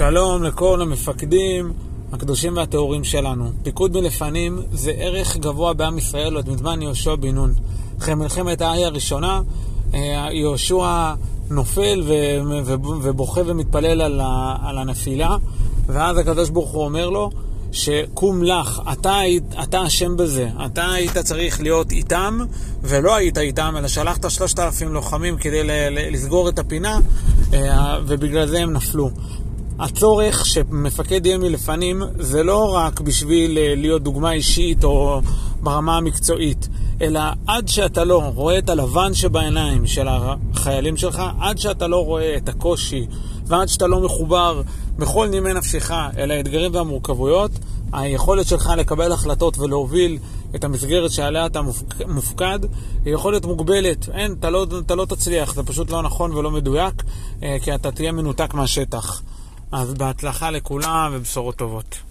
[0.00, 1.72] שלום לכל המפקדים
[2.12, 3.50] הקדושים והטהורים שלנו.
[3.62, 7.52] פיקוד מלפנים זה ערך גבוה בעם ישראל עוד מזמן יהושע בן נון.
[7.98, 9.40] אחרי מלחמת האי הראשונה,
[9.94, 11.14] אה, יהושע
[11.50, 12.02] נופל
[13.02, 14.20] ובוכה ומתפלל
[14.62, 15.36] על הנפילה,
[15.86, 17.30] ואז הקדוש ברוך הוא אומר לו,
[17.72, 19.20] שקום לך, אתה,
[19.62, 22.38] אתה אשם בזה, אתה היית צריך להיות איתם
[22.82, 25.60] ולא היית איתם, אלא שלחת שלושת אלפים לוחמים כדי
[25.90, 26.98] לסגור את הפינה
[27.52, 29.10] אה, ובגלל זה הם נפלו.
[29.80, 35.20] הצורך שמפקד יהיה מלפנים זה לא רק בשביל אה, להיות דוגמה אישית או
[35.62, 36.68] ברמה המקצועית,
[37.02, 42.36] אלא עד שאתה לא רואה את הלבן שבעיניים של החיילים שלך, עד שאתה לא רואה
[42.36, 43.06] את הקושי
[43.46, 44.62] ועד שאתה לא מחובר
[44.98, 47.50] בכל נימי נפשך אל האתגרים והמורכבויות,
[47.92, 50.18] היכולת שלך לקבל החלטות ולהוביל
[50.54, 51.60] את המסגרת שעליה אתה
[52.06, 52.58] מופקד
[53.04, 54.08] היא יכולת מוגבלת.
[54.14, 57.02] אין, אתה לא, אתה לא תצליח, זה פשוט לא נכון ולא מדויק,
[57.42, 59.22] אה, כי אתה תהיה מנותק מהשטח.
[59.72, 62.02] אז בהצלחה לכולם ובשורות טובות.